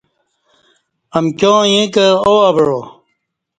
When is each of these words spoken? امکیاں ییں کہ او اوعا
امکیاں 1.17 1.61
ییں 1.71 1.85
کہ 1.93 2.05
او 2.25 2.33
اوعا 2.47 2.79